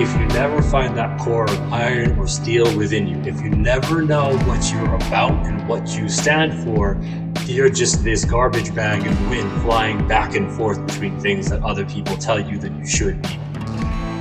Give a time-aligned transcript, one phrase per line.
[0.00, 4.00] if you never find that core of iron or steel within you, if you never
[4.00, 6.98] know what you're about and what you stand for,
[7.44, 11.84] you're just this garbage bag of wind flying back and forth between things that other
[11.84, 13.34] people tell you that you should be.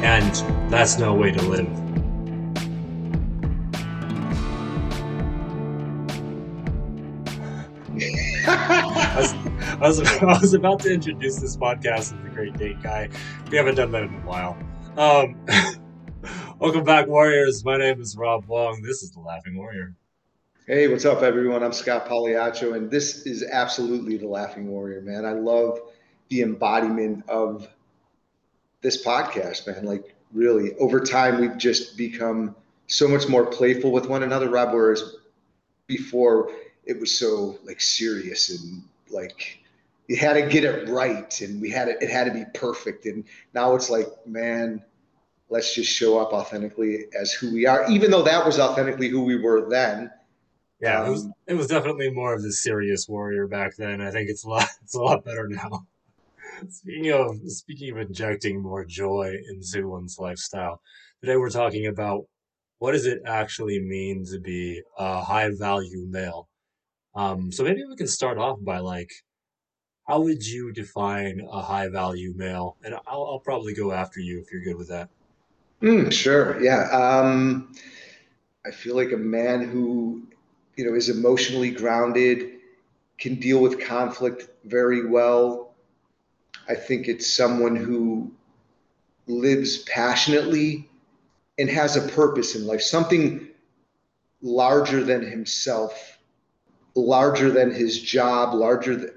[0.04, 0.36] And
[0.70, 1.68] that's no way to live.
[8.50, 12.84] I, was, I, was, I was about to introduce this podcast as the Great Date
[12.84, 13.08] Guy.
[13.50, 14.58] We haven't done that in a while.
[15.00, 15.38] Um,
[16.60, 17.64] welcome back, Warriors.
[17.64, 18.82] My name is Rob Wong.
[18.82, 19.96] This is the Laughing Warrior.
[20.68, 21.64] Hey, what's up, everyone?
[21.64, 25.24] I'm Scott Pagliaccio, and this is absolutely the Laughing Warrior, man.
[25.24, 25.80] I love
[26.28, 27.66] the embodiment of
[28.82, 29.86] this podcast, man.
[29.86, 32.54] Like, really, over time, we've just become
[32.88, 34.74] so much more playful with one another, Rob.
[34.74, 35.16] Whereas
[35.88, 36.52] before,
[36.84, 39.60] it was so like serious and like
[40.10, 42.00] you had to get it right, and we had it.
[42.02, 43.06] It had to be perfect.
[43.06, 44.84] And now it's like, man,
[45.50, 49.22] let's just show up authentically as who we are, even though that was authentically who
[49.22, 50.12] we were then
[50.80, 54.02] yeah, um, it was um, it was definitely more of the serious warrior back then.
[54.02, 55.86] I think it's a lot it's a lot better now.
[56.70, 60.82] speaking of speaking of injecting more joy into one's lifestyle,
[61.22, 62.26] today we're talking about
[62.80, 66.48] what does it actually mean to be a high value male.
[67.14, 69.10] Um, so maybe we can start off by like,
[70.08, 72.78] how would you define a high value male?
[72.84, 75.10] And I'll, I'll probably go after you if you're good with that.
[75.82, 76.62] Mm, sure.
[76.62, 76.90] Yeah.
[76.92, 77.74] Um,
[78.66, 80.24] I feel like a man who
[80.76, 82.52] you know, is emotionally grounded,
[83.18, 85.74] can deal with conflict very well.
[86.70, 88.32] I think it's someone who
[89.28, 90.90] lives passionately
[91.58, 93.50] and has a purpose in life, something
[94.42, 96.18] larger than himself,
[96.96, 99.12] larger than his job, larger than,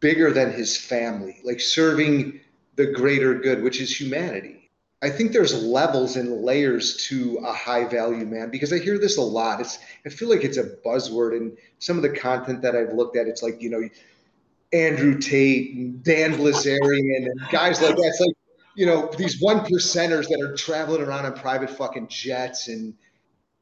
[0.00, 2.40] bigger than his family, like serving
[2.76, 4.61] the greater good, which is humanity.
[5.02, 9.18] I think there's levels and layers to a high value man because I hear this
[9.18, 9.60] a lot.
[9.60, 13.16] It's I feel like it's a buzzword and some of the content that I've looked
[13.16, 13.88] at, it's like, you know,
[14.72, 18.04] Andrew Tate and Dan Bilzerian and guys like that.
[18.04, 18.36] It's like,
[18.76, 22.68] you know, these one percenters that are traveling around on private fucking jets.
[22.68, 22.94] And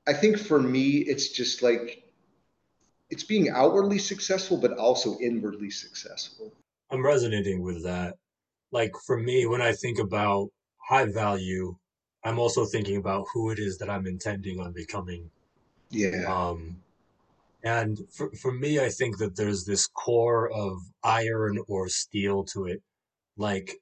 [0.06, 2.04] I think for me, it's just like
[3.08, 6.52] it's being outwardly successful, but also inwardly successful.
[6.90, 8.16] I'm resonating with that.
[8.72, 10.50] Like for me, when I think about
[10.90, 11.76] high value,
[12.24, 15.30] I'm also thinking about who it is that I'm intending on becoming.
[15.88, 16.24] Yeah.
[16.26, 16.78] Um,
[17.62, 22.66] and for, for me, I think that there's this core of iron or steel to
[22.66, 22.82] it.
[23.36, 23.76] Like,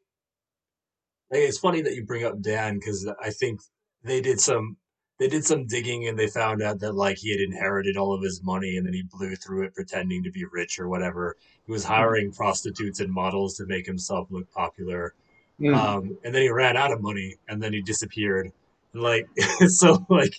[1.30, 3.60] like it's funny that you bring up Dan because I think
[4.04, 4.76] they did some
[5.19, 8.22] they did some digging and they found out that like he had inherited all of
[8.22, 11.36] his money and then he blew through it pretending to be rich or whatever.
[11.66, 11.94] He was mm-hmm.
[11.94, 15.14] hiring prostitutes and models to make himself look popular.
[15.60, 15.74] Mm.
[15.76, 18.52] Um, and then he ran out of money and then he disappeared.
[18.92, 19.26] And like,
[19.69, 20.34] so like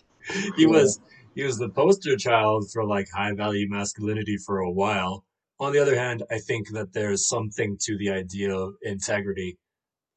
[0.56, 1.00] he was,
[1.36, 5.26] he was the poster child for like high value masculinity for a while.
[5.60, 9.58] On the other hand, I think that there's something to the idea of integrity.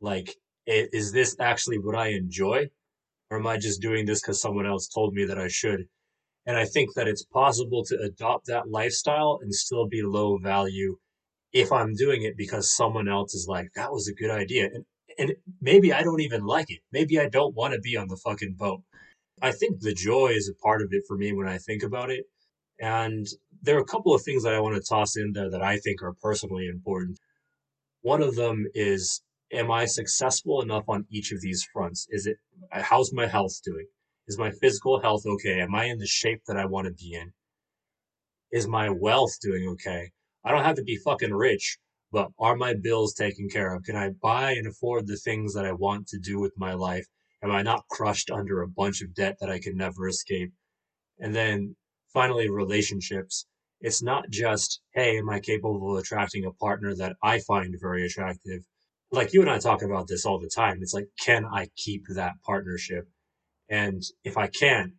[0.00, 0.36] Like,
[0.66, 2.70] is this actually what I enjoy?
[3.30, 5.88] Or am I just doing this because someone else told me that I should?
[6.46, 10.96] And I think that it's possible to adopt that lifestyle and still be low value
[11.52, 14.66] if I'm doing it because someone else is like, that was a good idea.
[14.66, 14.84] And
[15.19, 16.81] and maybe I don't even like it.
[16.93, 18.83] Maybe I don't want to be on the fucking boat.
[19.41, 22.11] I think the joy is a part of it for me when I think about
[22.11, 22.27] it.
[22.81, 23.27] And
[23.62, 25.78] there are a couple of things that I want to toss in there that I
[25.78, 27.19] think are personally important.
[28.03, 32.06] One of them is am I successful enough on each of these fronts?
[32.11, 32.39] Is it
[32.71, 33.87] how's my health doing?
[34.27, 35.61] Is my physical health okay?
[35.61, 37.33] Am I in the shape that I want to be in?
[38.50, 40.11] Is my wealth doing okay?
[40.44, 41.79] I don't have to be fucking rich
[42.12, 43.84] but are my bills taken care of?
[43.84, 47.06] Can I buy and afford the things that I want to do with my life?
[47.43, 50.53] Am I not crushed under a bunch of debt that I can never escape?
[51.19, 51.75] And then
[52.12, 53.47] finally, relationships.
[53.81, 58.06] It's not just, hey, am I capable of attracting a partner that I find very
[58.06, 58.62] attractive?
[59.11, 60.79] Like you and I talk about this all the time.
[60.82, 63.08] It's like, can I keep that partnership?
[63.69, 64.93] And if I can't,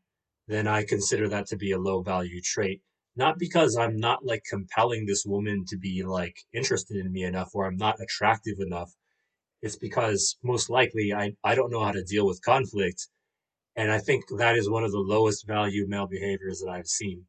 [0.48, 2.81] then I consider that to be a low value trait
[3.15, 7.51] not because I'm not like compelling this woman to be like interested in me enough
[7.54, 8.92] or I'm not attractive enough.
[9.62, 13.07] It's because most likely I, I don't know how to deal with conflict.
[13.75, 17.25] And I think that is one of the lowest value male behaviors that I've seen.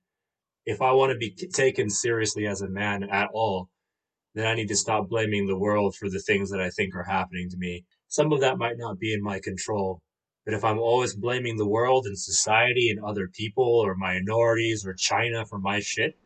[0.67, 3.69] If I want to be taken seriously as a man at all,
[4.35, 7.05] then I need to stop blaming the world for the things that I think are
[7.05, 7.85] happening to me.
[8.09, 10.01] Some of that might not be in my control,
[10.45, 14.93] but if I'm always blaming the world and society and other people or minorities or
[14.93, 16.17] China for my shit,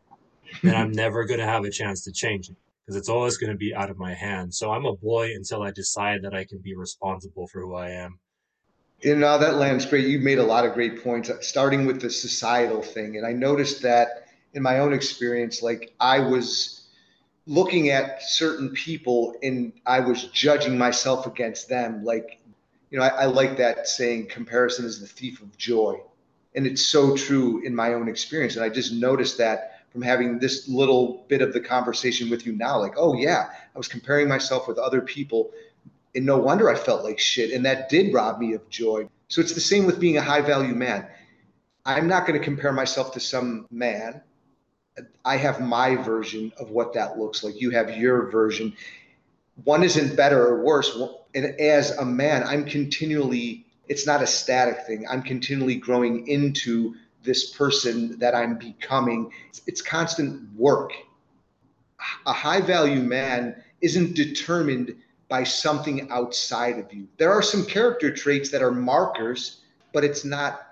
[0.62, 3.52] then I'm never going to have a chance to change it because it's always going
[3.52, 4.58] to be out of my hands.
[4.58, 7.90] So I'm a boy until I decide that I can be responsible for who I
[7.90, 8.18] am.
[9.00, 10.06] You know, that lands great.
[10.06, 13.16] You've made a lot of great points, starting with the societal thing.
[13.16, 16.88] And I noticed that in my own experience, like I was
[17.46, 22.04] looking at certain people and I was judging myself against them.
[22.04, 22.40] Like,
[22.90, 26.00] you know, I, I like that saying, comparison is the thief of joy.
[26.54, 28.56] And it's so true in my own experience.
[28.56, 32.52] And I just noticed that from having this little bit of the conversation with you
[32.52, 35.50] now, like, oh, yeah, I was comparing myself with other people
[36.14, 37.52] and no wonder I felt like shit.
[37.52, 39.08] And that did rob me of joy.
[39.28, 41.06] So it's the same with being a high value man.
[41.84, 44.22] I'm not going to compare myself to some man.
[45.24, 47.60] I have my version of what that looks like.
[47.60, 48.74] You have your version.
[49.64, 50.98] One isn't better or worse.
[51.38, 55.06] And as a man, I'm continually, it's not a static thing.
[55.08, 59.30] I'm continually growing into this person that I'm becoming.
[59.68, 60.90] It's constant work.
[62.26, 64.96] A high value man isn't determined
[65.28, 67.06] by something outside of you.
[67.18, 69.60] There are some character traits that are markers,
[69.92, 70.66] but it's not,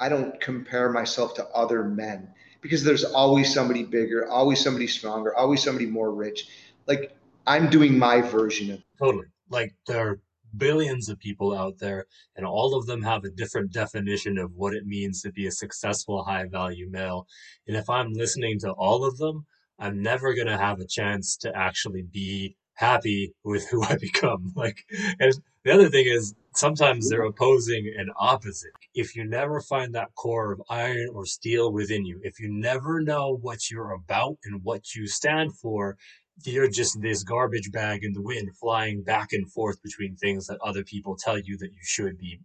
[0.00, 2.28] I don't compare myself to other men
[2.62, 6.48] because there's always somebody bigger, always somebody stronger, always somebody more rich.
[6.88, 7.16] Like
[7.46, 9.26] I'm doing my version of totally.
[9.50, 10.20] Like there are
[10.56, 12.06] billions of people out there,
[12.36, 15.52] and all of them have a different definition of what it means to be a
[15.52, 17.26] successful, high value male.
[17.66, 19.46] And if I'm listening to all of them,
[19.78, 24.52] I'm never going to have a chance to actually be happy with who I become.
[24.56, 24.84] Like,
[25.18, 28.72] and the other thing is sometimes they're opposing and opposite.
[28.94, 33.00] If you never find that core of iron or steel within you, if you never
[33.00, 35.96] know what you're about and what you stand for,
[36.44, 40.58] you're just this garbage bag in the wind flying back and forth between things that
[40.60, 42.40] other people tell you that you should be.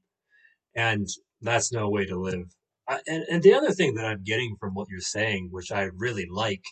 [0.76, 1.08] And
[1.42, 2.56] that's no way to live.
[2.88, 5.90] I, and, and the other thing that I'm getting from what you're saying, which I
[5.98, 6.64] really like,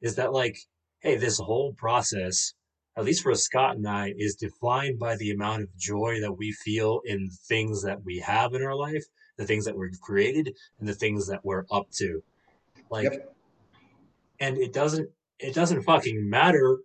[0.00, 0.58] is that like,
[1.00, 2.54] hey, this whole process
[2.96, 6.52] at least for Scott and I, is defined by the amount of joy that we
[6.52, 9.04] feel in things that we have in our life,
[9.36, 12.22] the things that we've created, and the things that we're up to.
[12.90, 13.34] Like, yep.
[14.38, 16.78] and it doesn't it doesn't fucking matter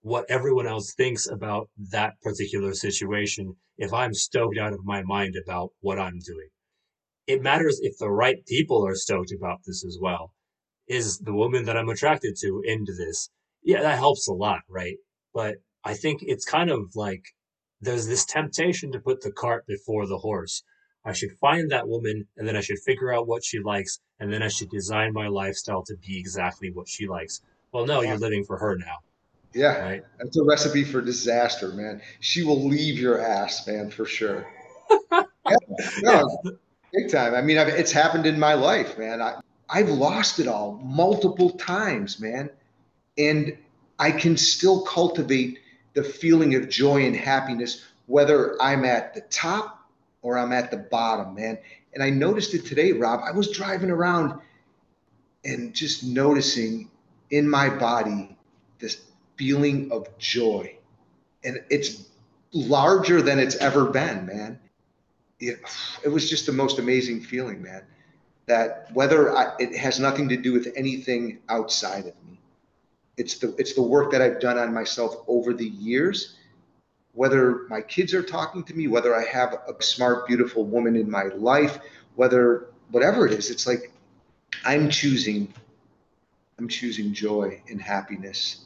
[0.00, 5.36] what everyone else thinks about that particular situation if I'm stoked out of my mind
[5.36, 6.48] about what I'm doing.
[7.26, 10.32] It matters if the right people are stoked about this as well.
[10.88, 13.30] Is the woman that I'm attracted to into this?
[13.62, 14.96] Yeah, that helps a lot, right?
[15.32, 17.22] But I think it's kind of like
[17.80, 20.64] there's this temptation to put the cart before the horse.
[21.04, 24.32] I should find that woman and then I should figure out what she likes and
[24.32, 27.40] then I should design my lifestyle to be exactly what she likes.
[27.72, 28.98] Well, no, you're living for her now.
[29.54, 29.78] Yeah.
[29.82, 30.04] Right?
[30.18, 32.00] That's a recipe for disaster, man.
[32.20, 34.46] She will leave your ass, man, for sure.
[35.12, 35.56] yeah,
[36.02, 36.38] no,
[36.92, 37.34] big time.
[37.34, 39.20] I mean, I've, it's happened in my life, man.
[39.20, 42.50] I, I've lost it all multiple times, man.
[43.18, 43.56] And
[43.98, 45.58] I can still cultivate
[45.94, 49.86] the feeling of joy and happiness, whether I'm at the top
[50.22, 51.58] or I'm at the bottom, man.
[51.94, 53.20] And I noticed it today, Rob.
[53.22, 54.40] I was driving around
[55.44, 56.90] and just noticing
[57.32, 58.36] in my body
[58.78, 59.02] this
[59.36, 60.76] feeling of joy.
[61.42, 62.08] And it's
[62.52, 64.60] larger than it's ever been, man.
[65.40, 65.60] It,
[66.04, 67.82] it was just the most amazing feeling, man.
[68.46, 72.32] That whether I, it has nothing to do with anything outside of me
[73.16, 76.36] it's the it's the work that I've done on myself over the years.
[77.14, 81.10] Whether my kids are talking to me, whether I have a smart, beautiful woman in
[81.10, 81.78] my life,
[82.14, 83.92] whether whatever it is, it's like
[84.64, 85.52] I'm choosing
[86.58, 88.64] I'm choosing joy and happiness.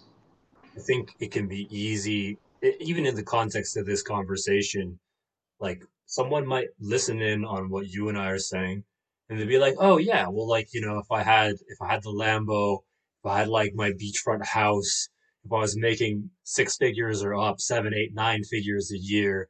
[0.76, 2.38] I think it can be easy,
[2.80, 4.98] even in the context of this conversation,
[5.60, 8.84] like someone might listen in on what you and I are saying,
[9.28, 11.92] and they'd be like, "Oh yeah, well, like you know, if I had if I
[11.92, 12.80] had the Lambo
[13.26, 15.08] if I had like my beachfront house,
[15.44, 19.48] if I was making six figures or up seven, eight, nine figures a year,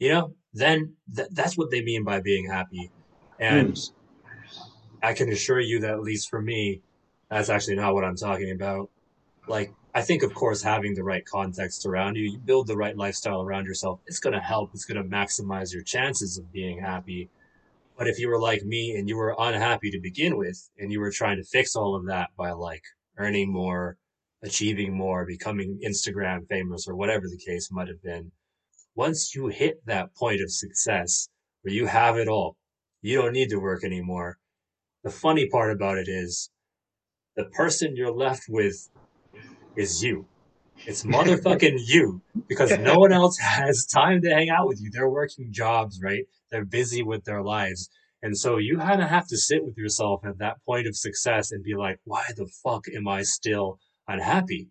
[0.00, 2.90] you know, then th- that's what they mean by being happy.
[3.38, 3.92] And mm.
[5.04, 6.82] I can assure you that at least for me,
[7.32, 8.90] that's actually not what I'm talking about.
[9.48, 12.96] Like, I think, of course, having the right context around you, you build the right
[12.96, 14.70] lifestyle around yourself, it's going to help.
[14.74, 17.30] It's going to maximize your chances of being happy.
[17.96, 21.00] But if you were like me and you were unhappy to begin with, and you
[21.00, 22.82] were trying to fix all of that by like
[23.16, 23.96] earning more,
[24.42, 28.30] achieving more, becoming Instagram famous, or whatever the case might have been.
[28.94, 31.28] Once you hit that point of success
[31.62, 32.56] where you have it all,
[33.00, 34.36] you don't need to work anymore.
[35.02, 36.50] The funny part about it is
[37.36, 38.88] the person you're left with
[39.76, 40.26] is you.
[40.86, 44.90] It's motherfucking you because no one else has time to hang out with you.
[44.90, 46.24] They're working jobs, right?
[46.50, 47.88] They're busy with their lives.
[48.22, 51.50] And so you kind of have to sit with yourself at that point of success
[51.50, 54.68] and be like, why the fuck am I still unhappy?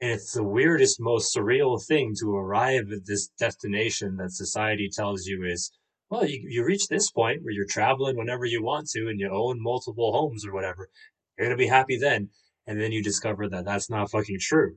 [0.00, 5.26] And it's the weirdest, most surreal thing to arrive at this destination that society tells
[5.26, 5.70] you is,
[6.10, 9.30] well, you, you reach this point where you're traveling whenever you want to and you
[9.30, 10.88] own multiple homes or whatever.
[11.38, 12.28] You're going to be happy then.
[12.66, 14.76] And then you discover that that's not fucking true.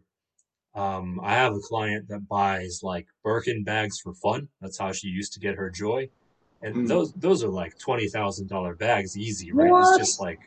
[0.76, 4.50] Um, I have a client that buys like Birkin bags for fun.
[4.62, 6.10] That's how she used to get her joy.
[6.62, 6.88] And Mm.
[6.88, 9.72] those those are like twenty thousand dollar bags, easy, right?
[9.80, 10.40] It's just like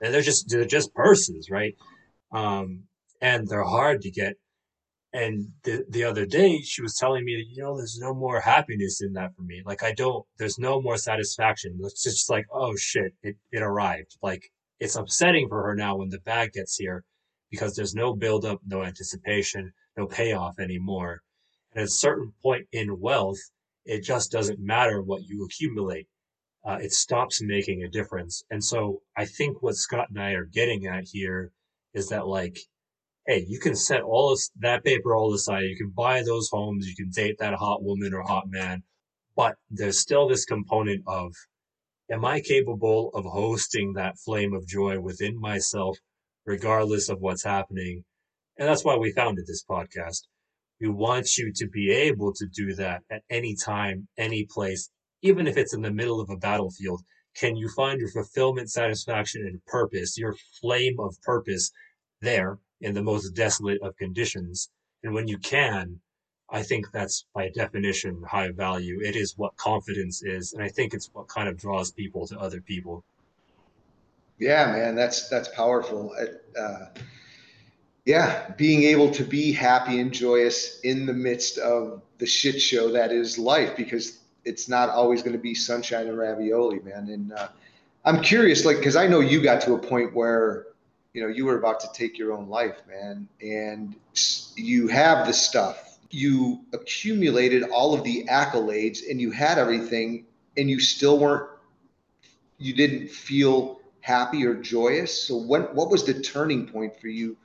[0.00, 1.74] and they're just they're just purses, right?
[2.32, 2.84] Um,
[3.20, 4.36] and they're hard to get.
[5.12, 8.40] And the the other day, she was telling me that you know, there's no more
[8.40, 9.62] happiness in that for me.
[9.64, 11.78] Like I don't, there's no more satisfaction.
[11.82, 14.16] It's just like, oh shit, it it arrived.
[14.22, 14.50] Like
[14.80, 17.04] it's upsetting for her now when the bag gets here
[17.50, 21.22] because there's no build up, no anticipation, no payoff anymore.
[21.72, 23.38] And at a certain point in wealth,
[23.84, 26.08] it just doesn't matter what you accumulate
[26.66, 28.44] uh, it stops making a difference.
[28.50, 31.52] And so I think what Scott and I are getting at here
[31.94, 32.58] is that like,
[33.26, 35.62] hey, you can set all this, that paper all aside.
[35.62, 36.88] You can buy those homes.
[36.88, 38.82] You can date that hot woman or hot man,
[39.36, 41.32] but there's still this component of,
[42.10, 45.98] am I capable of hosting that flame of joy within myself,
[46.44, 48.04] regardless of what's happening?
[48.56, 50.22] And that's why we founded this podcast.
[50.80, 54.90] We want you to be able to do that at any time, any place,
[55.22, 57.02] even if it's in the middle of a battlefield.
[57.34, 61.70] Can you find your fulfillment, satisfaction, and purpose, your flame of purpose
[62.20, 64.70] there in the most desolate of conditions?
[65.02, 66.00] And when you can,
[66.50, 69.00] I think that's by definition high value.
[69.02, 70.52] It is what confidence is.
[70.52, 73.04] And I think it's what kind of draws people to other people.
[74.38, 76.14] Yeah, man, that's that's powerful.
[76.58, 76.86] Uh,
[78.04, 82.92] yeah, being able to be happy and joyous in the midst of the shit show
[82.92, 87.08] that is life, because it's not always going to be sunshine and ravioli, man.
[87.08, 87.48] And uh,
[88.04, 90.66] I'm curious, like, because I know you got to a point where,
[91.14, 93.96] you know, you were about to take your own life, man, and
[94.54, 95.85] you have the stuff.
[96.10, 101.50] You accumulated all of the accolades and you had everything, and you still weren't,
[102.58, 105.26] you didn't feel happy or joyous.
[105.26, 107.36] So, what, what was the turning point for you?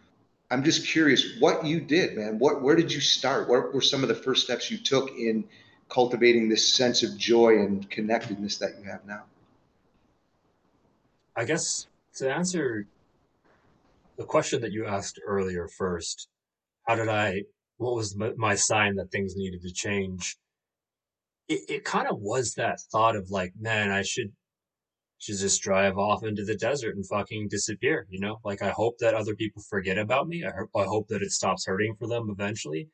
[0.49, 2.37] I'm just curious what you did, man.
[2.37, 3.47] What, where did you start?
[3.47, 5.45] What were some of the first steps you took in
[5.89, 9.23] cultivating this sense of joy and connectedness that you have now?
[11.35, 12.85] I guess to answer
[14.17, 16.27] the question that you asked earlier first,
[16.85, 17.43] how did I,
[17.81, 20.37] what was my sign that things needed to change?
[21.47, 24.33] It, it kind of was that thought of like, man, I should,
[25.17, 28.39] should just drive off into the desert and fucking disappear, you know?
[28.45, 30.45] Like, I hope that other people forget about me.
[30.45, 32.89] I, I hope that it stops hurting for them eventually.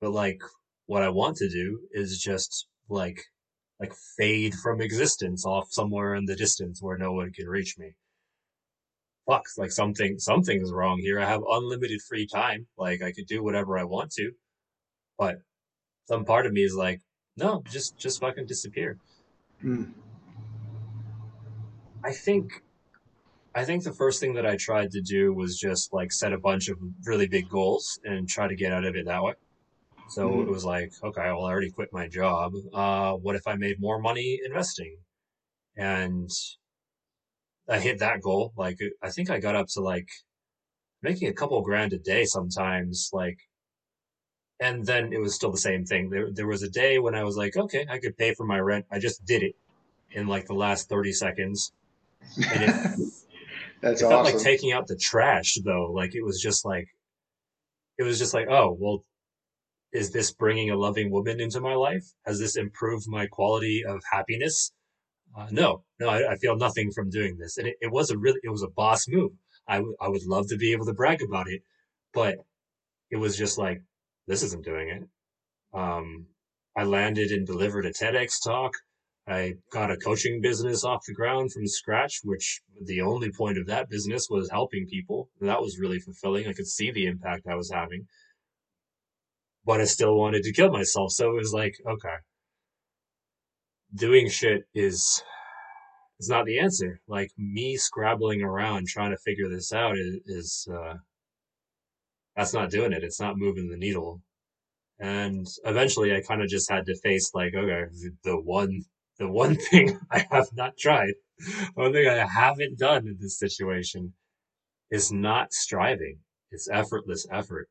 [0.00, 0.40] But like,
[0.86, 3.22] what I want to do is just like
[3.78, 7.94] like fade from existence off somewhere in the distance where no one can reach me.
[9.26, 11.20] Fuck, like something something's wrong here.
[11.20, 12.66] I have unlimited free time.
[12.76, 14.32] Like I could do whatever I want to.
[15.18, 15.36] But
[16.08, 17.00] some part of me is like,
[17.36, 18.98] no, just just fucking disappear.
[19.64, 19.92] Mm.
[22.02, 22.62] I think
[23.54, 26.38] I think the first thing that I tried to do was just like set a
[26.38, 29.34] bunch of really big goals and try to get out of it that way.
[30.08, 30.42] So mm-hmm.
[30.42, 32.52] it was like, okay, well, I already quit my job.
[32.72, 34.96] Uh, what if I made more money investing?
[35.76, 36.30] And
[37.70, 38.52] I hit that goal.
[38.56, 40.08] Like, uh, I think I got up to like
[41.02, 43.10] making a couple grand a day sometimes.
[43.12, 43.38] Like,
[44.60, 46.10] and then it was still the same thing.
[46.10, 48.58] There, there was a day when I was like, okay, I could pay for my
[48.58, 48.86] rent.
[48.90, 49.54] I just did it
[50.12, 51.72] in like the last 30 seconds.
[52.36, 52.70] And it,
[53.80, 54.08] That's it awesome.
[54.10, 55.90] felt like taking out the trash though.
[55.92, 56.88] Like, it was just like,
[57.98, 59.04] it was just like, oh, well,
[59.92, 62.04] is this bringing a loving woman into my life?
[62.26, 64.72] Has this improved my quality of happiness?
[65.36, 67.56] Uh, no, no, I, I, feel nothing from doing this.
[67.56, 69.32] And it, it, was a really, it was a boss move.
[69.68, 71.62] I, w- I would love to be able to brag about it,
[72.12, 72.38] but
[73.10, 73.80] it was just like,
[74.26, 75.08] this isn't doing it.
[75.72, 76.26] Um,
[76.76, 78.72] I landed and delivered a TEDx talk.
[79.28, 83.66] I got a coaching business off the ground from scratch, which the only point of
[83.66, 85.28] that business was helping people.
[85.40, 86.48] And that was really fulfilling.
[86.48, 88.06] I could see the impact I was having
[89.64, 91.12] but I still wanted to kill myself.
[91.12, 92.16] So it was like, okay,
[93.94, 95.22] doing shit is
[96.18, 97.00] is not the answer.
[97.08, 100.94] Like me scrabbling around trying to figure this out is, is uh,
[102.36, 103.04] that's not doing it.
[103.04, 104.20] It's not moving the needle.
[104.98, 107.84] And eventually, I kind of just had to face like, okay,
[108.24, 108.84] the one
[109.18, 111.14] the one thing I have not tried,
[111.74, 114.14] one thing I haven't done in this situation
[114.90, 116.18] is not striving.
[116.50, 117.68] It's effortless effort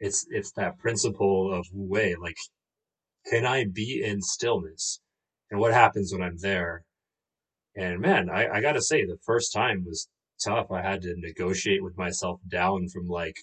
[0.00, 2.36] it's it's that principle of wu wei like
[3.30, 5.00] can i be in stillness
[5.50, 6.84] and what happens when i'm there.
[7.76, 10.08] And man I, I gotta say the first time was
[10.44, 10.70] tough.
[10.70, 13.36] I had to negotiate with myself down from like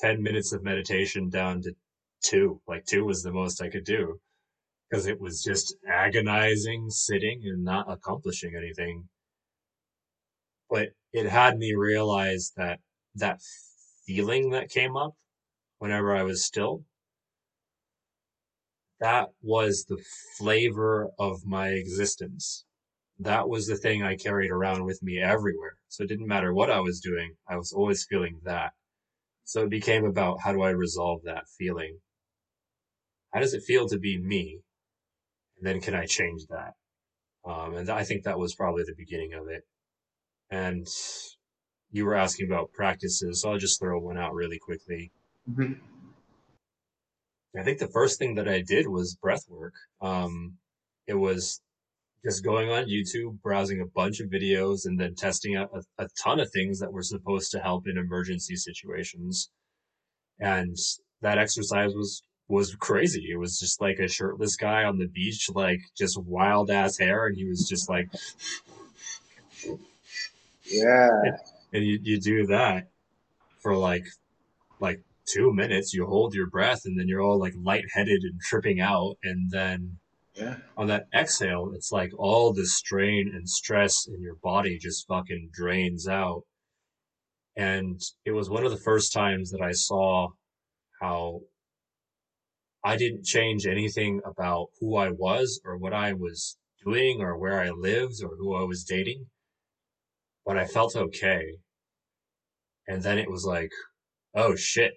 [0.00, 1.74] 10 minutes of meditation down to
[2.22, 2.60] two.
[2.66, 4.20] Like two was the most i could do
[4.90, 9.08] because it was just agonizing sitting and not accomplishing anything.
[10.68, 12.80] But it had me realize that
[13.16, 13.40] that
[14.06, 15.14] feeling that came up
[15.78, 16.84] whenever I was still,
[19.00, 20.02] that was the
[20.38, 22.64] flavor of my existence.
[23.18, 25.76] That was the thing I carried around with me everywhere.
[25.88, 28.72] So it didn't matter what I was doing, I was always feeling that.
[29.44, 31.98] So it became about how do I resolve that feeling?
[33.32, 34.60] How does it feel to be me?
[35.56, 36.74] And then can I change that?
[37.44, 39.64] Um, and I think that was probably the beginning of it.
[40.50, 40.86] And
[41.90, 45.10] you were asking about practices, so I'll just throw one out really quickly.
[45.50, 45.72] Mm-hmm.
[47.58, 49.74] I think the first thing that I did was breath work.
[50.00, 50.54] Um,
[51.06, 51.60] it was
[52.24, 56.08] just going on YouTube, browsing a bunch of videos, and then testing out a, a
[56.22, 59.50] ton of things that were supposed to help in emergency situations.
[60.38, 60.76] And
[61.22, 63.28] that exercise was was crazy.
[63.30, 67.26] It was just like a shirtless guy on the beach, like just wild ass hair,
[67.26, 68.08] and he was just like,
[70.64, 71.08] yeah.
[71.24, 71.38] And,
[71.72, 72.88] and you you do that
[73.60, 74.06] for like
[74.80, 75.94] like two minutes.
[75.94, 79.98] You hold your breath, and then you're all like lightheaded and tripping out, and then
[80.34, 80.56] yeah.
[80.76, 85.50] on that exhale, it's like all the strain and stress in your body just fucking
[85.52, 86.42] drains out.
[87.56, 90.28] And it was one of the first times that I saw
[91.00, 91.40] how
[92.84, 97.60] I didn't change anything about who I was or what I was doing or where
[97.60, 99.26] I lived or who I was dating,
[100.46, 101.58] but I felt okay.
[102.86, 103.70] And then it was like,
[104.34, 104.94] oh shit,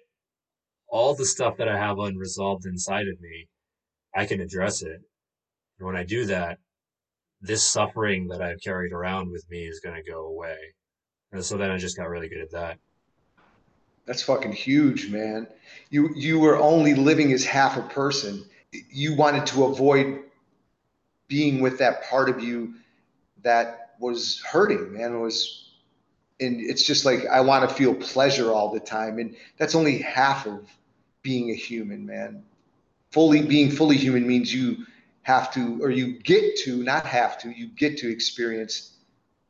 [0.94, 3.48] all the stuff that I have unresolved inside of me,
[4.14, 5.00] I can address it.
[5.78, 6.58] And when I do that,
[7.40, 10.56] this suffering that I've carried around with me is going to go away.
[11.32, 12.78] And so then I just got really good at that.
[14.06, 15.48] That's fucking huge, man.
[15.90, 18.44] You you were only living as half a person.
[18.70, 20.20] You wanted to avoid
[21.26, 22.74] being with that part of you
[23.42, 25.20] that was hurting, man.
[25.20, 25.72] Was
[26.38, 29.98] and it's just like I want to feel pleasure all the time, and that's only
[29.98, 30.68] half of
[31.24, 32.44] being a human, man.
[33.10, 34.86] Fully being fully human means you
[35.22, 38.92] have to, or you get to, not have to, you get to experience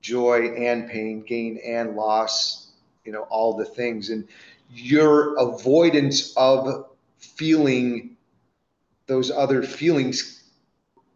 [0.01, 2.69] joy and pain, gain and loss,
[3.05, 4.09] you know, all the things.
[4.09, 4.27] And
[4.71, 6.87] your avoidance of
[7.19, 8.17] feeling
[9.07, 10.45] those other feelings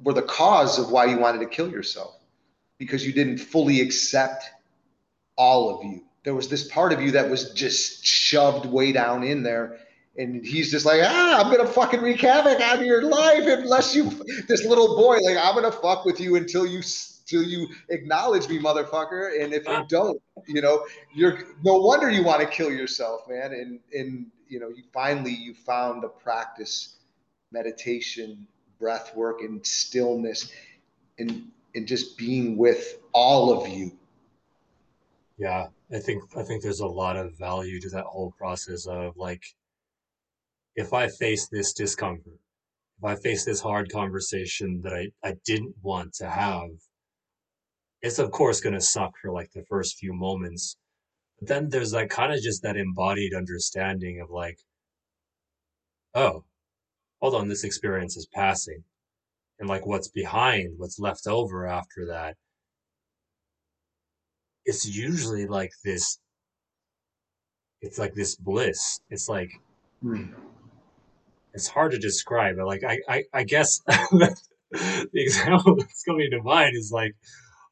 [0.03, 2.17] were the cause of why you wanted to kill yourself
[2.79, 4.45] because you didn't fully accept
[5.37, 6.03] all of you.
[6.25, 9.79] There was this part of you that was just shoved way down in there.
[10.17, 14.11] And he's just like, ah, I'm gonna fucking wreak havoc on your life unless you,
[14.49, 16.83] this little boy, like I'm gonna fuck with you until you
[17.29, 19.41] till you acknowledge me, motherfucker.
[19.43, 23.53] And if you don't, you know, you're no wonder you want to kill yourself, man.
[23.53, 26.97] And and you know, you finally you found the practice,
[27.53, 28.47] meditation,
[28.81, 30.51] breath work, and stillness,
[31.19, 33.93] and and just being with all of you.
[35.37, 39.17] Yeah, I think I think there's a lot of value to that whole process of
[39.17, 39.55] like
[40.79, 42.39] if I face this discomfort,
[42.99, 46.69] if I face this hard conversation that I, I didn't want to have,
[48.01, 50.77] it's of course going to suck for like the first few moments.
[51.41, 54.57] But then there's like kind of just that embodied understanding of like,
[56.15, 56.45] oh,
[57.21, 58.85] hold on, this experience is passing.
[59.59, 62.37] And like what's behind, what's left over after that.
[64.65, 66.21] It's usually like this,
[67.81, 69.01] it's like this bliss.
[69.11, 69.51] It's like,
[70.01, 70.27] hmm.
[71.59, 72.57] It's hard to describe.
[72.57, 74.37] But like, I, I, I guess the
[75.13, 77.15] example that's coming to mind is like,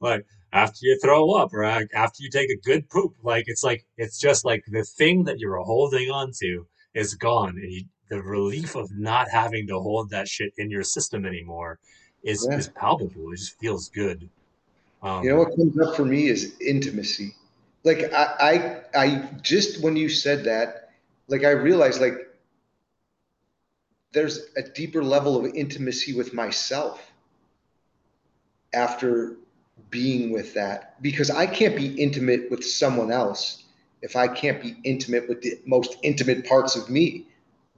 [0.01, 3.85] like after you throw up or after you take a good poop like it's like
[3.96, 8.22] it's just like the thing that you're holding on to is gone and you, the
[8.22, 11.79] relief of not having to hold that shit in your system anymore
[12.22, 12.57] is, yeah.
[12.57, 14.29] is palpable it just feels good
[15.03, 17.35] um, you know what comes up for me is intimacy
[17.85, 20.90] like I, I i just when you said that
[21.29, 22.18] like i realized like
[24.16, 27.12] there's a deeper level of intimacy with myself
[28.72, 29.37] after
[29.90, 33.64] being with that because I can't be intimate with someone else
[34.00, 37.26] if I can't be intimate with the most intimate parts of me,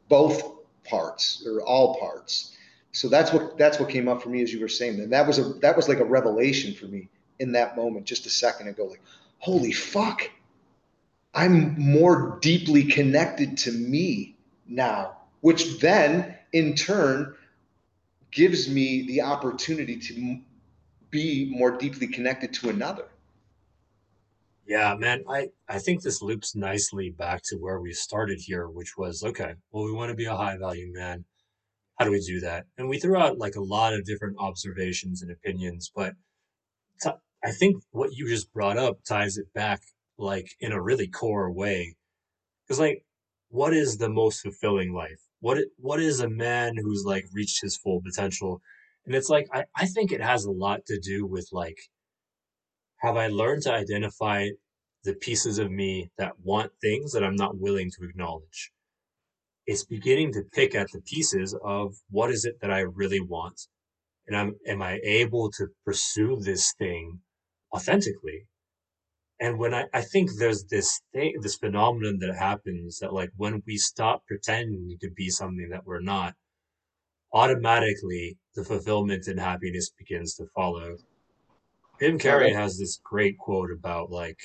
[0.08, 0.40] both
[0.84, 2.56] parts or all parts.
[2.92, 5.00] So that's what that's what came up for me as you were saying.
[5.00, 7.08] And that was a that was like a revelation for me
[7.40, 8.84] in that moment, just a second ago.
[8.84, 9.02] Like,
[9.38, 10.30] holy fuck,
[11.34, 14.36] I'm more deeply connected to me
[14.68, 17.34] now, which then in turn
[18.30, 20.38] gives me the opportunity to
[21.10, 23.06] be more deeply connected to another.
[24.66, 28.96] Yeah, man, I, I think this loops nicely back to where we started here, which
[28.98, 31.24] was okay, well, we want to be a high value man.
[31.98, 32.66] how do we do that?
[32.78, 36.14] And we threw out like a lot of different observations and opinions, but
[37.02, 37.10] t-
[37.44, 39.80] I think what you just brought up ties it back
[40.18, 41.96] like in a really core way.
[42.66, 43.04] Because like,
[43.50, 45.27] what is the most fulfilling life?
[45.40, 48.60] What what is a man who's like reached his full potential?
[49.06, 51.78] And it's like I, I think it has a lot to do with like
[52.98, 54.48] have I learned to identify
[55.04, 58.72] the pieces of me that want things that I'm not willing to acknowledge?
[59.66, 63.60] It's beginning to pick at the pieces of what is it that I really want?
[64.26, 67.20] And I'm, am I able to pursue this thing
[67.72, 68.46] authentically?
[69.40, 73.62] And when I, I think there's this thing, this phenomenon that happens that like when
[73.66, 76.34] we stop pretending to be something that we're not,
[77.32, 80.96] automatically the fulfillment and happiness begins to follow.
[82.00, 84.38] Jim Carrey has this great quote about like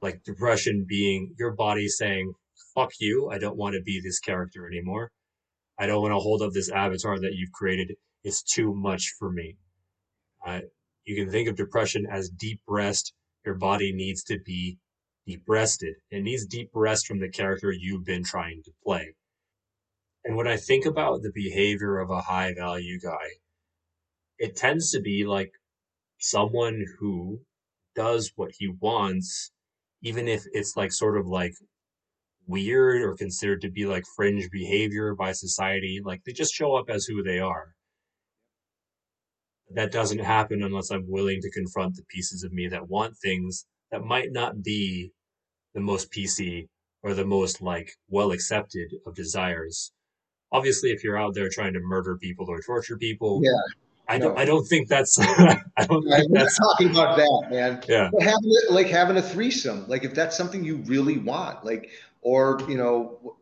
[0.00, 2.32] like depression being your body saying,
[2.74, 5.10] fuck you, I don't want to be this character anymore.
[5.78, 7.96] I don't want to hold up this avatar that you've created.
[8.22, 9.56] It's too much for me.
[10.46, 10.60] Uh,
[11.04, 13.12] you can think of depression as deep rest.
[13.44, 14.78] Your body needs to be
[15.26, 15.96] deep rested.
[16.10, 19.14] It needs deep rest from the character you've been trying to play.
[20.24, 23.28] And when I think about the behavior of a high value guy,
[24.38, 25.52] it tends to be like
[26.18, 27.40] someone who
[27.94, 29.50] does what he wants,
[30.02, 31.54] even if it's like sort of like
[32.46, 36.00] weird or considered to be like fringe behavior by society.
[36.04, 37.74] Like they just show up as who they are.
[39.74, 43.66] That doesn't happen unless I'm willing to confront the pieces of me that want things
[43.90, 45.12] that might not be
[45.74, 46.68] the most PC
[47.02, 49.92] or the most like well accepted of desires.
[50.50, 53.50] Obviously, if you're out there trying to murder people or torture people, yeah.
[54.08, 54.38] I don't.
[54.38, 55.18] I don't think that's.
[55.20, 57.82] I don't yeah, think that's talking about that, man.
[57.86, 58.08] Yeah.
[58.10, 61.90] But having it, like having a threesome, like if that's something you really want, like
[62.22, 63.36] or you know,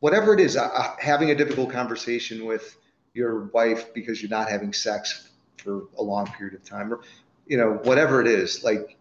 [0.00, 2.76] whatever it is, uh, having a difficult conversation with
[3.12, 7.00] your wife because you're not having sex for a long period of time, or
[7.46, 8.96] you know, whatever it is, like,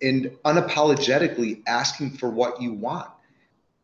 [0.00, 3.10] and unapologetically asking for what you want.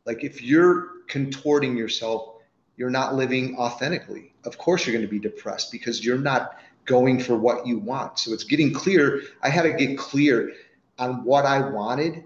[0.04, 2.32] Like if you're contorting yourself
[2.76, 4.32] you're not living authentically.
[4.44, 8.18] Of course, you're going to be depressed because you're not going for what you want.
[8.18, 9.22] So it's getting clear.
[9.42, 10.52] I had to get clear
[10.98, 12.24] on what I wanted.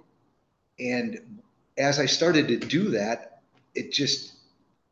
[0.78, 1.40] And
[1.76, 3.42] as I started to do that,
[3.74, 4.32] it just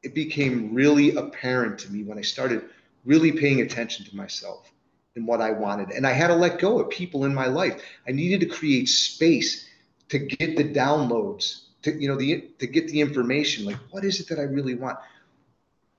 [0.03, 2.63] it became really apparent to me when I started
[3.07, 4.71] really paying attention to myself
[5.17, 5.91] and what I wanted.
[5.91, 7.83] And I had to let go of people in my life.
[8.09, 9.67] I needed to create space
[10.09, 13.65] to get the downloads, to you know, the to get the information.
[13.65, 14.99] Like, what is it that I really want?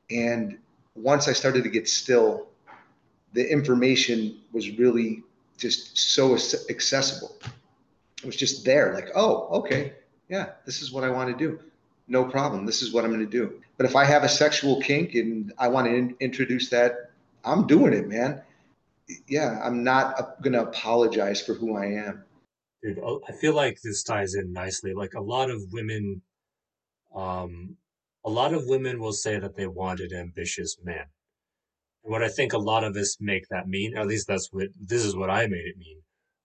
[0.10, 0.58] And
[0.95, 2.47] once I started to get still,
[3.34, 5.23] the information was really
[5.58, 6.34] just so
[6.69, 7.36] accessible.
[8.19, 9.93] It was just there, like, oh, okay,
[10.30, 11.60] yeah, this is what I want to do.
[12.08, 12.65] No problem.
[12.65, 13.62] This is what I'm going to do.
[13.78, 17.12] But if I have a sexual kink and I want to in- introduce that,
[17.43, 18.41] I'm doing it, man.
[19.28, 22.24] Yeah, I'm not going to apologize for who I am.
[22.84, 24.94] Dude, I feel like this ties in nicely.
[24.94, 26.22] Like a lot of women
[27.15, 27.78] um,
[28.26, 31.06] a lot of women will say that they want an ambitious man.
[32.02, 35.06] What I think a lot of us make that mean, at least that's what this
[35.06, 36.02] is what I made it mean,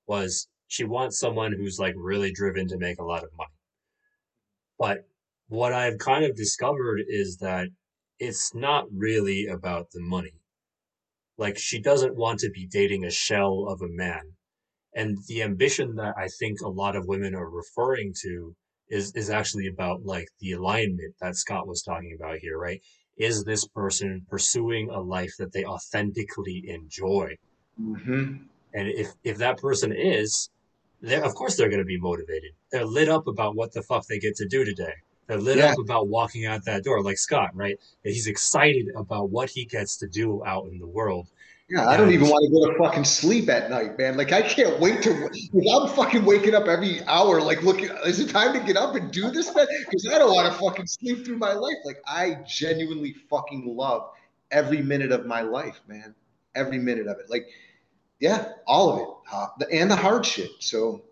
[0.06, 3.50] was she wants someone who's like really driven to make a lot of money.
[4.78, 5.08] But
[5.48, 7.68] what I've kind of discovered is that
[8.18, 10.39] it's not really about the money.
[11.40, 14.20] Like she doesn't want to be dating a shell of a man.
[14.94, 18.54] And the ambition that I think a lot of women are referring to
[18.90, 22.82] is is actually about like the alignment that Scott was talking about here, right?
[23.16, 27.36] Is this person pursuing a life that they authentically enjoy?
[27.80, 28.36] Mm-hmm.
[28.74, 30.50] And if if that person is,
[31.00, 32.52] they're of course they're going to be motivated.
[32.70, 34.96] They're lit up about what the fuck they get to do today.
[35.30, 35.70] They're lit yeah.
[35.70, 37.78] up about walking out that door, like Scott, right?
[38.02, 41.28] He's excited about what he gets to do out in the world.
[41.68, 44.16] Yeah, I don't even want to go to fucking sleep at night, man.
[44.16, 45.30] Like I can't wait to.
[45.72, 47.90] I'm fucking waking up every hour, like looking.
[48.04, 49.68] Is it time to get up and do this, man?
[49.84, 51.76] Because I don't want to fucking sleep through my life.
[51.84, 54.10] Like I genuinely fucking love
[54.50, 56.12] every minute of my life, man.
[56.56, 57.30] Every minute of it.
[57.30, 57.46] Like,
[58.18, 60.50] yeah, all of it, uh, and the hard shit.
[60.58, 61.04] So.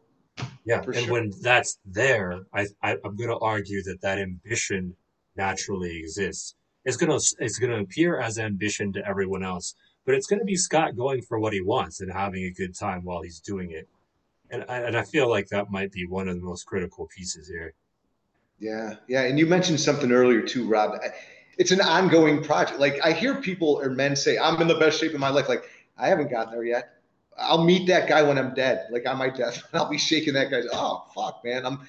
[0.65, 1.13] Yeah, and sure.
[1.13, 4.95] when that's there, I, I I'm gonna argue that that ambition
[5.37, 6.55] naturally exists.
[6.85, 9.75] It's gonna it's gonna appear as ambition to everyone else
[10.09, 12.75] but it's going to be Scott going for what he wants and having a good
[12.75, 13.87] time while he's doing it.
[14.51, 17.47] And I, and I feel like that might be one of the most critical pieces
[17.47, 17.75] here.
[18.59, 19.25] Yeah, yeah.
[19.25, 20.99] And you mentioned something earlier too, Rob.
[21.59, 22.81] It's an ongoing project.
[22.81, 25.47] Like I hear people or men say, "I'm in the best shape of my life."
[25.47, 25.65] Like
[25.99, 26.98] I haven't gotten there yet.
[27.39, 29.63] I'll meet that guy when I'm dead, like on my death.
[29.73, 30.67] I'll be shaking that guy's.
[30.73, 31.65] Oh fuck, man.
[31.65, 31.81] I'm,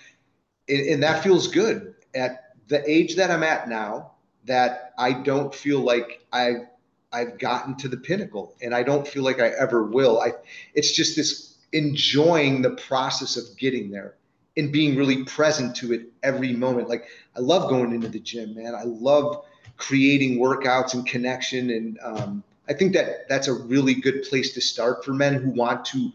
[0.68, 4.12] and, and that feels good at the age that I'm at now.
[4.46, 6.68] that I don't feel like I've
[7.12, 10.20] I've gotten to the pinnacle and I don't feel like I ever will.
[10.22, 10.34] I
[10.76, 14.16] it's just this enjoying the process of getting there
[14.58, 16.90] and being really present to it every moment.
[16.90, 18.76] Like I love going into the gym, man.
[18.76, 19.46] I love
[19.78, 21.70] creating workouts and connection.
[21.72, 25.50] And um, I think that that's a really good place to start for men who
[25.50, 26.12] want to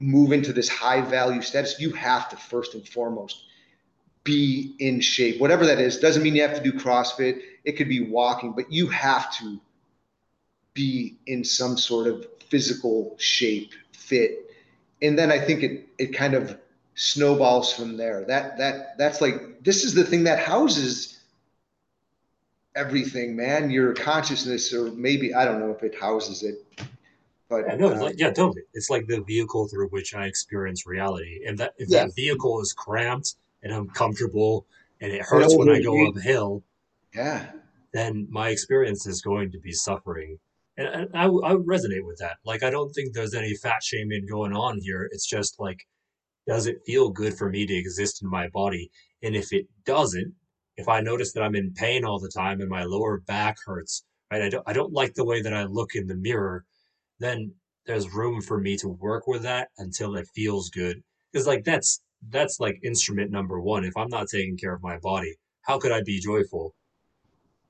[0.00, 1.78] move into this high value status.
[1.78, 3.44] You have to first and foremost
[4.24, 5.98] be in shape, whatever that is.
[5.98, 7.40] Doesn't mean you have to do CrossFit.
[7.64, 9.60] It could be walking, but you have to
[10.72, 14.50] be in some sort of physical shape, fit.
[15.02, 16.58] And then I think it it kind of
[16.94, 18.24] snowballs from there.
[18.24, 21.19] That that that's like this is the thing that houses
[22.76, 23.70] everything, man.
[23.70, 26.88] Your consciousness, or maybe I don't know if it houses it,
[27.48, 28.62] but yeah, no, uh, yeah, totally.
[28.74, 32.04] It's like the vehicle through which I experience reality, and that if yeah.
[32.04, 34.66] that vehicle is cramped and uncomfortable
[35.00, 36.62] and it hurts when I go uphill,
[37.14, 37.50] yeah,
[37.92, 40.38] then my experience is going to be suffering.
[40.76, 42.36] And, and I, I resonate with that.
[42.44, 45.08] Like, I don't think there's any fat shaming going on here.
[45.12, 45.86] It's just like
[46.46, 48.90] does it feel good for me to exist in my body?
[49.22, 50.34] And if it doesn't,
[50.80, 54.04] if I notice that I'm in pain all the time and my lower back hurts,
[54.32, 54.42] right?
[54.42, 56.64] I don't, I don't like the way that I look in the mirror,
[57.18, 57.52] then
[57.86, 61.02] there's room for me to work with that until it feels good.
[61.32, 63.84] Because like that's that's like instrument number one.
[63.84, 66.74] If I'm not taking care of my body, how could I be joyful?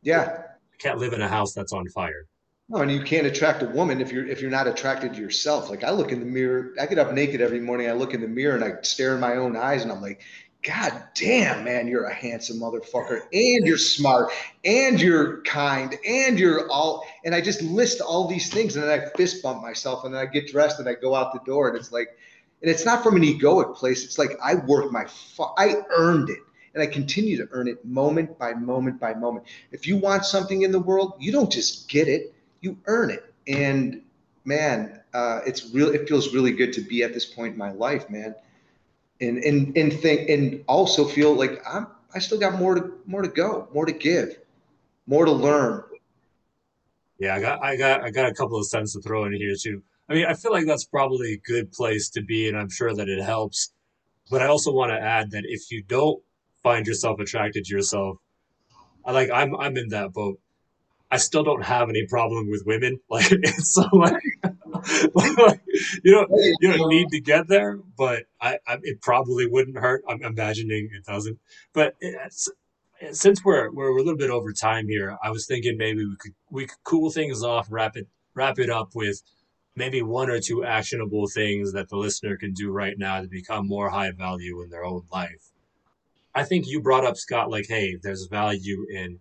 [0.03, 0.43] Yeah.
[0.43, 2.27] I can't live in a house that's on fire.
[2.69, 5.69] No, and you can't attract a woman if you're if you're not attracted to yourself.
[5.69, 7.89] Like I look in the mirror, I get up naked every morning.
[7.89, 10.23] I look in the mirror and I stare in my own eyes, and I'm like,
[10.63, 14.31] God damn, man, you're a handsome motherfucker, and you're smart,
[14.65, 17.07] and you're kind, and you're all.
[17.25, 20.21] And I just list all these things, and then I fist bump myself, and then
[20.21, 22.09] I get dressed and I go out the door, and it's like,
[22.61, 24.05] and it's not from an egoic place.
[24.05, 26.39] It's like I worked my, fu- I earned it
[26.75, 29.47] and I continue to earn it moment by moment by moment.
[29.73, 33.33] If you want something in the world, you don't just get it you earn it.
[33.47, 34.03] And
[34.45, 35.91] man, uh, it's real.
[35.91, 38.35] It feels really good to be at this point in my life, man.
[39.21, 41.87] And and and think and also feel like I'm.
[42.13, 44.39] I still got more to more to go, more to give,
[45.07, 45.85] more to learn.
[47.19, 49.55] Yeah, I got I got I got a couple of cents to throw in here
[49.61, 49.83] too.
[50.09, 52.95] I mean, I feel like that's probably a good place to be, and I'm sure
[52.95, 53.73] that it helps.
[54.31, 56.21] But I also want to add that if you don't
[56.63, 58.17] find yourself attracted to yourself,
[59.05, 60.41] I like I'm I'm in that boat.
[61.11, 62.99] I still don't have any problem with women.
[63.11, 64.23] Like it's so like, like
[66.05, 70.03] you don't you don't need to get there, but I, I, it probably wouldn't hurt.
[70.09, 71.39] I'm imagining it doesn't.
[71.73, 72.13] But eh,
[73.01, 76.17] eh, since we're we're a little bit over time here, I was thinking maybe we
[76.19, 79.23] could we could cool things off, wrap it wrap it up with
[79.77, 83.67] maybe one or two actionable things that the listener can do right now to become
[83.67, 85.53] more high value in their own life.
[86.35, 89.21] I think you brought up Scott like, hey, there's value in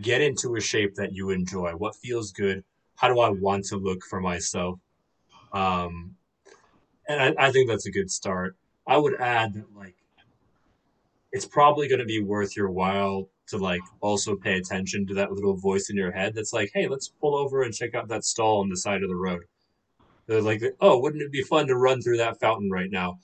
[0.00, 1.72] get into a shape that you enjoy.
[1.72, 2.64] What feels good?
[2.96, 4.78] How do I want to look for myself?
[5.52, 6.16] Um,
[7.08, 8.56] and I, I think that's a good start.
[8.86, 9.96] I would add that like
[11.32, 15.32] it's probably going to be worth your while to like also pay attention to that
[15.32, 18.24] little voice in your head that's like, hey, let's pull over and check out that
[18.24, 19.42] stall on the side of the road.
[20.26, 23.18] They're like, oh, wouldn't it be fun to run through that fountain right now?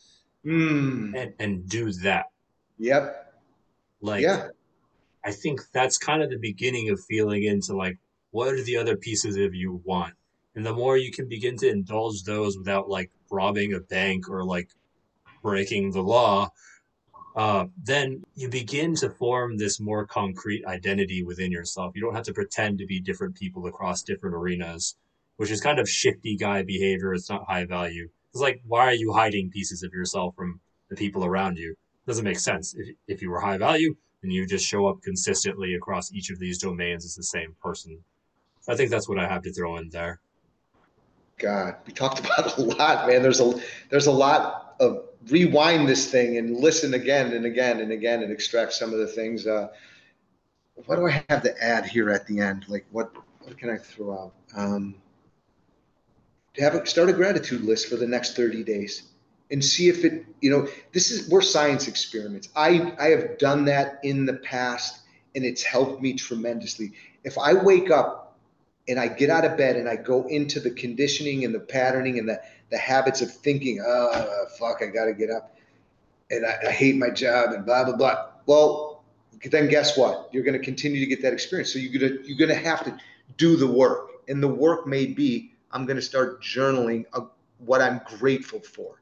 [0.44, 1.14] Mm.
[1.16, 2.26] And and do that.
[2.78, 3.34] Yep.
[4.00, 4.48] Like yeah.
[5.24, 7.98] I think that's kind of the beginning of feeling into like
[8.30, 10.14] what are the other pieces of you want.
[10.56, 14.44] And the more you can begin to indulge those without like robbing a bank or
[14.44, 14.70] like
[15.42, 16.50] breaking the law,
[17.36, 21.92] uh, then you begin to form this more concrete identity within yourself.
[21.94, 24.96] You don't have to pretend to be different people across different arenas,
[25.36, 27.12] which is kind of shifty guy behavior.
[27.12, 28.08] It's not high value.
[28.32, 31.72] It's like, why are you hiding pieces of yourself from the people around you?
[31.72, 32.74] It doesn't make sense.
[32.74, 36.38] If, if you were high value, and you just show up consistently across each of
[36.38, 38.02] these domains as the same person.
[38.68, 40.20] I think that's what I have to throw in there.
[41.38, 43.22] God, we talked about a lot, man.
[43.22, 43.54] There's a
[43.90, 48.32] there's a lot of rewind this thing and listen again and again and again and
[48.32, 49.46] extract some of the things.
[49.46, 49.68] Uh,
[50.86, 52.66] what do I have to add here at the end?
[52.68, 54.32] Like what what can I throw out?
[54.56, 54.96] Um,
[56.58, 59.10] have a, start a gratitude list for the next 30 days
[59.50, 63.64] and see if it you know this is we're science experiments i i have done
[63.64, 65.00] that in the past
[65.34, 66.92] and it's helped me tremendously
[67.24, 68.25] if i wake up
[68.88, 72.18] and i get out of bed and i go into the conditioning and the patterning
[72.18, 75.52] and the the habits of thinking oh fuck i gotta get up.
[76.28, 78.26] And I, I hate my job and blah blah blah.
[78.46, 79.04] Well
[79.44, 80.28] then guess what?
[80.32, 81.72] You're going to continue to get that experience.
[81.72, 82.98] So you're going to you're going to have to
[83.36, 84.10] do the work.
[84.28, 87.04] And the work may be i'm going to start journaling
[87.58, 89.00] what i'm grateful for.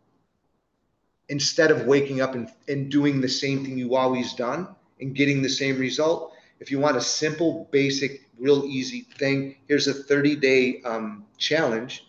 [1.30, 4.68] Instead of waking up and, and doing the same thing you always done
[5.00, 9.86] and getting the same result, If you want a simple, basic, real easy thing, here's
[9.86, 12.06] a 30 day um, challenge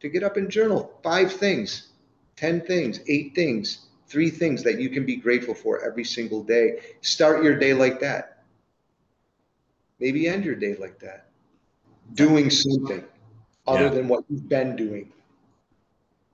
[0.00, 1.88] to get up and journal five things,
[2.36, 6.80] 10 things, eight things, three things that you can be grateful for every single day.
[7.00, 8.42] Start your day like that.
[10.00, 11.28] Maybe end your day like that.
[12.14, 13.04] Doing something
[13.66, 13.90] other yeah.
[13.90, 15.12] than what you've been doing.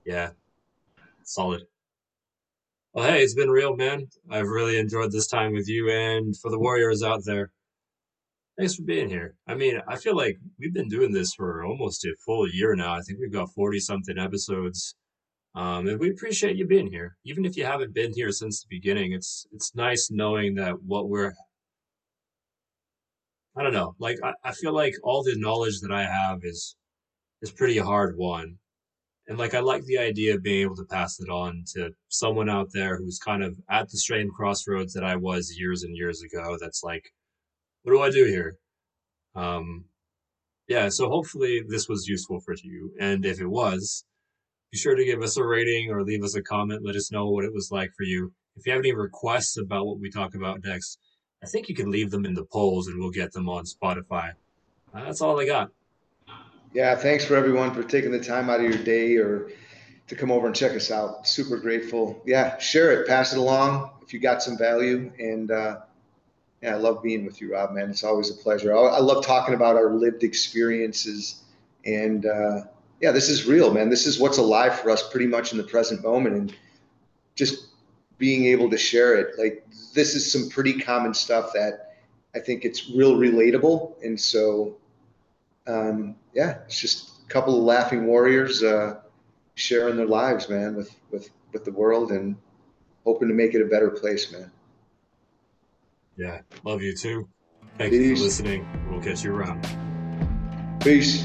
[0.04, 0.30] Yeah.
[1.22, 1.66] Solid.
[2.94, 4.08] Well, hey, it's been real, man.
[4.30, 7.50] I've really enjoyed this time with you and for the Warriors out there.
[8.58, 9.36] Thanks for being here.
[9.46, 12.94] I mean, I feel like we've been doing this for almost a full year now.
[12.94, 14.94] I think we've got 40 something episodes.
[15.54, 17.16] Um, and we appreciate you being here.
[17.24, 21.08] Even if you haven't been here since the beginning, it's it's nice knowing that what
[21.08, 21.34] we're
[23.56, 26.76] I don't know, like I, I feel like all the knowledge that I have is
[27.42, 28.58] is pretty hard won.
[29.28, 32.48] And like I like the idea of being able to pass it on to someone
[32.48, 36.22] out there who's kind of at the same crossroads that I was years and years
[36.22, 36.56] ago.
[36.58, 37.12] That's like,
[37.82, 38.56] what do I do here?
[39.34, 39.84] Um,
[40.66, 42.92] yeah, so hopefully this was useful for you.
[42.98, 44.04] And if it was,
[44.72, 46.84] be sure to give us a rating or leave us a comment.
[46.84, 48.32] Let us know what it was like for you.
[48.56, 50.98] If you have any requests about what we talk about next,
[51.42, 54.32] I think you can leave them in the polls and we'll get them on Spotify.
[54.92, 55.70] Uh, that's all I got.
[56.72, 59.50] Yeah, thanks for everyone for taking the time out of your day or
[60.08, 61.26] to come over and check us out.
[61.26, 62.22] Super grateful.
[62.26, 65.10] Yeah, share it, pass it along if you got some value.
[65.18, 65.80] And uh,
[66.62, 67.90] yeah, I love being with you, Rob, man.
[67.90, 68.76] It's always a pleasure.
[68.76, 71.42] I, love talking about our lived experiences.
[71.86, 72.62] And uh,
[73.00, 73.88] yeah, this is real, man.
[73.88, 76.36] This is what's alive for us pretty much in the present moment.
[76.36, 76.54] And
[77.34, 77.68] just
[78.18, 81.96] being able to share it, like this is some pretty common stuff that
[82.34, 84.02] I think it's real relatable.
[84.02, 84.76] And so,
[85.68, 89.00] um, yeah, it's just a couple of laughing warriors uh,
[89.54, 92.36] sharing their lives, man, with with with the world and
[93.04, 94.50] hoping to make it a better place, man.
[96.16, 97.28] Yeah, love you too.
[97.76, 98.00] Thank Peace.
[98.00, 98.88] you for listening.
[98.90, 99.66] We'll catch you around.
[100.80, 101.24] Peace.